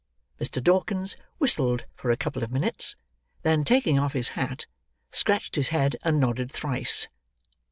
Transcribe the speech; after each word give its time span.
Mr. 0.39 0.63
Dawkins 0.63 1.15
whistled 1.37 1.85
for 1.93 2.09
a 2.09 2.17
couple 2.17 2.41
of 2.43 2.49
minutes; 2.51 2.95
then, 3.43 3.63
taking 3.63 3.99
off 3.99 4.13
his 4.13 4.29
hat, 4.29 4.65
scratched 5.11 5.55
his 5.55 5.67
head, 5.67 5.95
and 6.01 6.19
nodded 6.19 6.51
thrice. 6.51 7.07